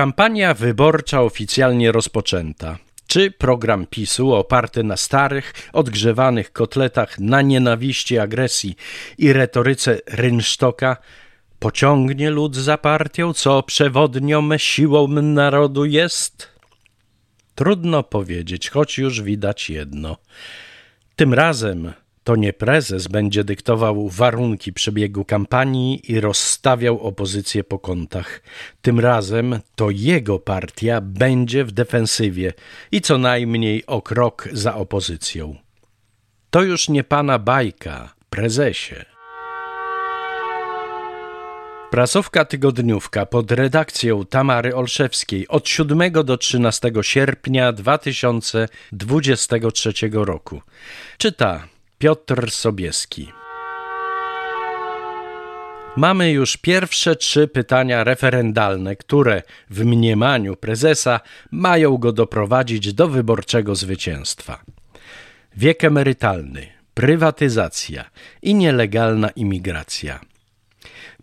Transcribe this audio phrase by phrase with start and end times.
[0.00, 2.78] Kampania wyborcza oficjalnie rozpoczęta.
[3.06, 8.76] Czy program PiSu oparty na starych, odgrzewanych kotletach na nienawiści, agresji
[9.18, 10.96] i retoryce rynsztoka
[11.58, 16.48] pociągnie lud za partią, co przewodnią siłą narodu jest?
[17.54, 20.16] Trudno powiedzieć, choć już widać jedno.
[21.16, 21.92] Tym razem
[22.30, 28.42] to nie prezes będzie dyktował warunki przebiegu kampanii i rozstawiał opozycję po kątach.
[28.82, 32.52] Tym razem to jego partia będzie w defensywie
[32.92, 35.56] i co najmniej o krok za opozycją.
[36.50, 39.04] To już nie pana bajka, prezesie.
[41.90, 50.62] Prasówka tygodniówka pod redakcją Tamary Olszewskiej od 7 do 13 sierpnia 2023 roku.
[51.18, 51.68] Czyta
[52.00, 53.32] Piotr Sobieski.
[55.96, 63.74] Mamy już pierwsze trzy pytania referendalne, które w mniemaniu prezesa mają go doprowadzić do wyborczego
[63.74, 64.60] zwycięstwa.
[65.56, 68.04] Wiek emerytalny, prywatyzacja
[68.42, 70.20] i nielegalna imigracja.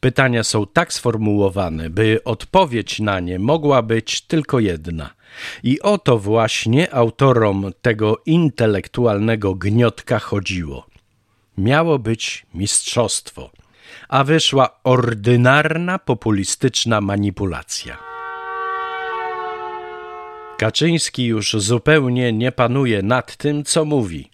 [0.00, 5.10] Pytania są tak sformułowane, by odpowiedź na nie mogła być tylko jedna–
[5.62, 10.86] i o to właśnie autorom tego intelektualnego gniotka chodziło.
[11.58, 13.50] Miało być mistrzostwo,
[14.08, 17.98] a wyszła ordynarna populistyczna manipulacja.
[20.58, 24.30] Kaczyński już zupełnie nie panuje nad tym, co mówi.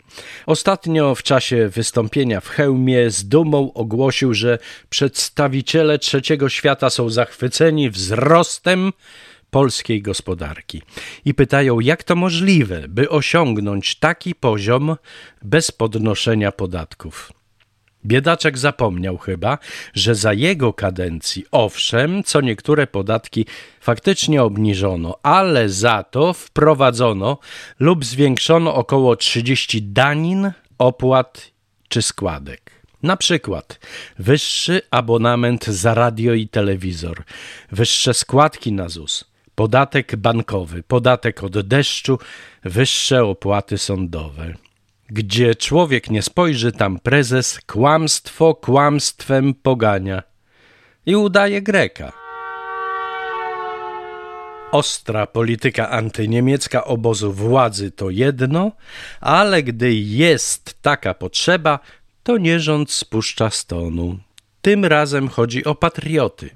[0.46, 4.58] Ostatnio w czasie wystąpienia w hełmie z dumą ogłosił, że
[4.90, 8.92] przedstawiciele trzeciego świata są zachwyceni wzrostem
[9.50, 10.82] polskiej gospodarki
[11.24, 14.96] i pytają, jak to możliwe, by osiągnąć taki poziom
[15.42, 17.32] bez podnoszenia podatków.
[18.04, 19.58] Biedaczek zapomniał chyba,
[19.94, 23.46] że za jego kadencji, owszem, co niektóre podatki
[23.80, 27.38] faktycznie obniżono, ale za to wprowadzono
[27.80, 31.50] lub zwiększono około 30 danin, opłat
[31.88, 32.70] czy składek.
[33.02, 33.80] Na przykład
[34.18, 37.22] wyższy abonament za radio i telewizor,
[37.72, 39.29] wyższe składki na ZUS,
[39.60, 42.18] podatek bankowy, podatek od deszczu,
[42.64, 44.54] wyższe opłaty sądowe.
[45.08, 50.22] Gdzie człowiek nie spojrzy, tam prezes kłamstwo kłamstwem pogania
[51.06, 52.12] i udaje Greka.
[54.72, 58.72] Ostra polityka antyniemiecka obozu władzy to jedno,
[59.20, 61.78] ale gdy jest taka potrzeba,
[62.22, 64.18] to nierząd spuszcza stonu.
[64.62, 66.50] Tym razem chodzi o patrioty.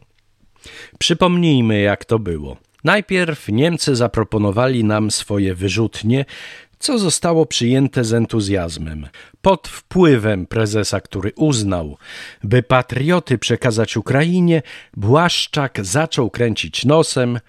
[0.99, 2.64] Przypomnijmy, jak to było.
[2.85, 6.25] Najpierw Niemcy zaproponowali nam swoje wyrzutnie,
[6.79, 9.09] co zostało przyjęte z entuzjazmem.
[9.43, 11.99] Pod wpływem prezesa, który uznał,
[12.43, 14.63] by patrioty przekazać Ukrainie,
[14.97, 17.41] Błaszczak zaczął kręcić nosem.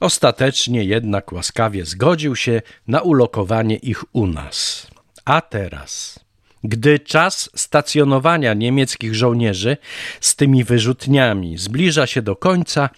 [0.00, 4.86] Ostatecznie jednak łaskawie zgodził się na ulokowanie ich u nas.
[5.24, 6.20] A teraz.
[6.64, 9.76] Gdy czas stacjonowania niemieckich żołnierzy
[10.20, 12.90] z tymi wyrzutniami zbliża się do końca,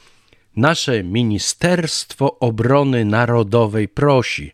[0.57, 4.53] Nasze Ministerstwo Obrony Narodowej prosi,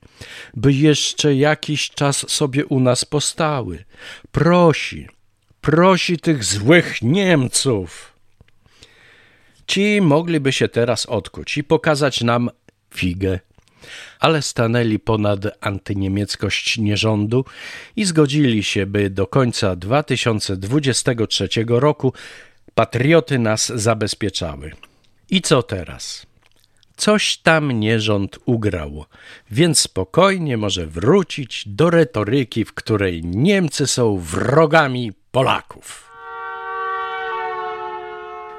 [0.54, 3.84] by jeszcze jakiś czas sobie u nas postały.
[4.32, 5.08] Prosi,
[5.60, 8.12] prosi tych złych Niemców.
[9.66, 12.50] Ci mogliby się teraz odkuć i pokazać nam
[12.94, 13.40] figę,
[14.20, 17.44] ale stanęli ponad antyniemieckość nierządu
[17.96, 22.12] i zgodzili się, by do końca 2023 roku
[22.74, 24.72] patrioty nas zabezpieczały.
[25.30, 26.26] I co teraz?
[26.96, 29.04] Coś tam nierząd ugrał,
[29.50, 36.10] więc spokojnie może wrócić do retoryki, w której Niemcy są wrogami Polaków.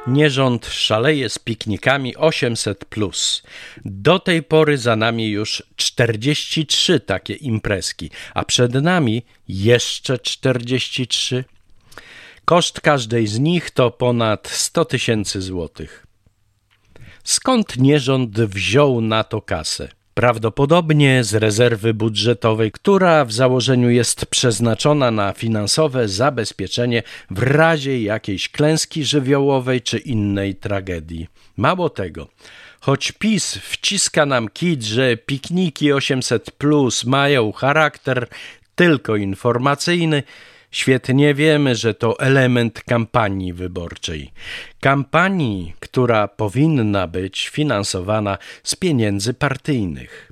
[0.07, 2.85] Nierząd szaleje z piknikami 800.
[3.85, 11.43] Do tej pory za nami już 43 takie imprezki, a przed nami jeszcze 43.
[12.45, 16.06] Koszt każdej z nich to ponad 100 tysięcy złotych.
[17.27, 19.87] Skąd nierząd wziął na to kasę?
[20.13, 28.49] Prawdopodobnie z rezerwy budżetowej, która w założeniu jest przeznaczona na finansowe zabezpieczenie w razie jakiejś
[28.49, 31.27] klęski żywiołowej czy innej tragedii.
[31.57, 32.27] Mało tego,
[32.79, 38.27] choć PiS wciska nam kit, że pikniki 800 plus mają charakter
[38.75, 40.23] tylko informacyjny,
[40.71, 44.31] Świetnie wiemy, że to element kampanii wyborczej.
[44.79, 50.31] Kampanii, która powinna być finansowana z pieniędzy partyjnych.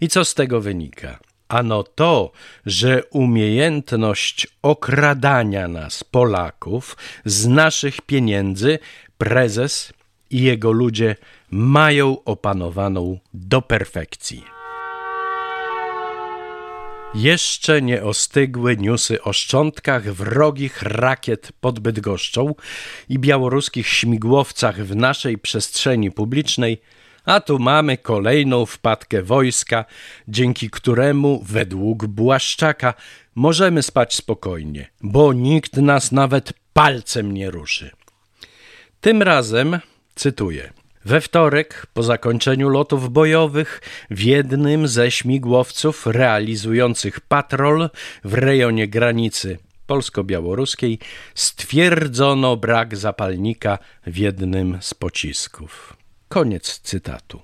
[0.00, 1.18] I co z tego wynika?
[1.48, 2.32] Ano to,
[2.66, 8.78] że umiejętność okradania nas, Polaków, z naszych pieniędzy
[9.18, 9.92] prezes
[10.30, 11.16] i jego ludzie
[11.50, 14.44] mają opanowaną do perfekcji.
[17.14, 22.54] Jeszcze nie ostygły newsy o szczątkach wrogich rakiet pod Bydgoszczą
[23.08, 26.80] i białoruskich śmigłowcach w naszej przestrzeni publicznej,
[27.24, 29.84] a tu mamy kolejną wpadkę wojska,
[30.28, 32.94] dzięki któremu, według Błaszczaka,
[33.34, 37.90] możemy spać spokojnie, bo nikt nas nawet palcem nie ruszy.
[39.00, 39.78] Tym razem,
[40.14, 40.72] cytuję,
[41.04, 43.80] we wtorek, po zakończeniu lotów bojowych,
[44.10, 47.90] w jednym ze śmigłowców realizujących patrol
[48.24, 50.98] w rejonie granicy polsko-białoruskiej
[51.34, 55.96] stwierdzono brak zapalnika w jednym z pocisków.
[56.28, 57.40] Koniec cytatu.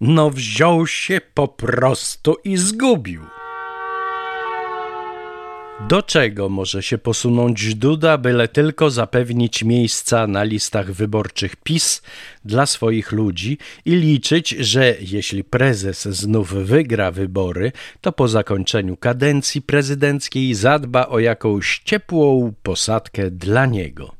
[0.00, 3.22] No wziął się po prostu i zgubił.
[5.80, 12.02] Do czego może się posunąć Duda, byle tylko zapewnić miejsca na listach wyborczych PiS
[12.44, 19.62] dla swoich ludzi i liczyć, że jeśli prezes znów wygra wybory, to po zakończeniu kadencji
[19.62, 24.17] prezydenckiej zadba o jakąś ciepłą posadkę dla niego.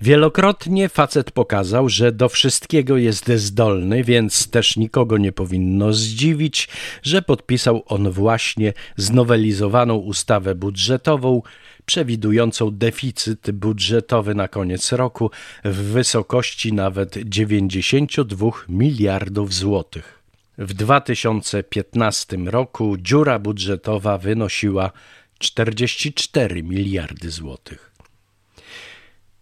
[0.00, 6.68] Wielokrotnie facet pokazał, że do wszystkiego jest zdolny, więc też nikogo nie powinno zdziwić,
[7.02, 11.42] że podpisał on właśnie znowelizowaną ustawę budżetową,
[11.86, 15.30] przewidującą deficyt budżetowy na koniec roku
[15.64, 20.22] w wysokości nawet 92 miliardów złotych.
[20.58, 24.92] W 2015 roku dziura budżetowa wynosiła
[25.38, 27.87] 44 miliardy złotych.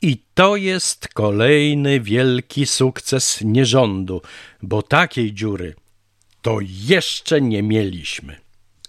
[0.02, 4.22] I to jest kolejny wielki sukces nierządu,
[4.62, 5.74] bo takiej dziury
[6.42, 8.36] to jeszcze nie mieliśmy.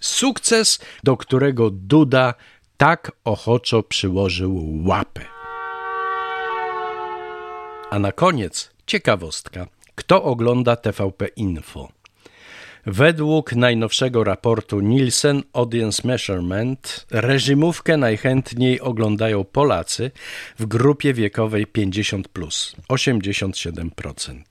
[0.00, 2.34] Sukces, do którego Duda
[2.76, 5.24] tak ochoczo przyłożył łapę.
[7.90, 9.66] A na koniec ciekawostka.
[9.94, 11.88] Kto ogląda TVP Info?
[12.86, 20.10] Według najnowszego raportu Nielsen Audience Measurement reżimówkę najchętniej oglądają Polacy
[20.58, 24.42] w grupie wiekowej 50 plus 87%.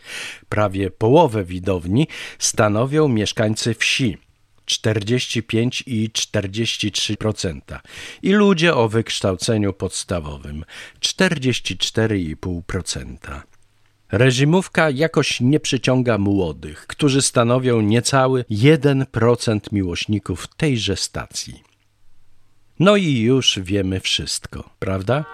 [0.49, 2.07] Prawie połowę widowni
[2.39, 4.17] stanowią mieszkańcy wsi
[4.65, 7.59] 45 i 43%
[8.21, 10.65] i ludzie o wykształceniu podstawowym
[10.99, 13.41] 44,5%.
[14.11, 21.70] Reżimówka jakoś nie przyciąga młodych, którzy stanowią niecały 1% miłośników tejże stacji.
[22.81, 25.25] No i już wiemy wszystko, prawda?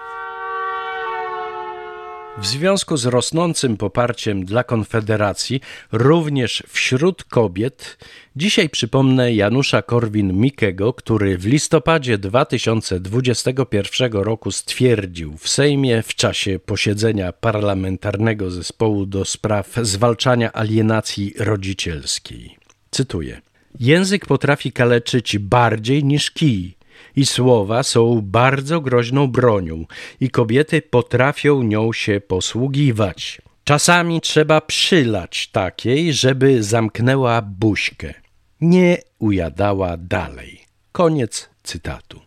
[2.38, 5.60] W związku z rosnącym poparciem dla Konfederacji,
[5.92, 7.98] również wśród kobiet,
[8.36, 17.32] dzisiaj przypomnę Janusza Korwin-Mikkego, który w listopadzie 2021 roku stwierdził w Sejmie w czasie posiedzenia
[17.32, 22.56] parlamentarnego zespołu do spraw zwalczania alienacji rodzicielskiej.
[22.90, 23.40] Cytuję:
[23.80, 26.77] Język potrafi kaleczyć bardziej niż kij
[27.18, 29.84] i słowa są bardzo groźną bronią
[30.20, 33.42] i kobiety potrafią nią się posługiwać.
[33.64, 38.14] Czasami trzeba przylać takiej, żeby zamknęła buźkę.
[38.60, 40.60] Nie ujadała dalej.
[40.92, 42.20] Koniec cytatu.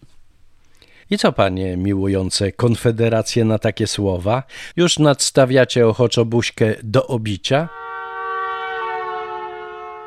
[1.10, 4.44] I co, panie miłujące konfederację na takie słowa?
[4.76, 7.70] Już nadstawiacie ochoczo buźkę do obicia?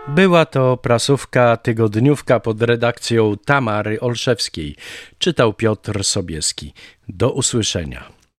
[0.08, 4.76] Była to prasówka tygodniówka pod redakcją Tamary Olszewskiej.
[5.18, 6.72] Czytał Piotr Sobieski.
[7.08, 8.23] Do usłyszenia.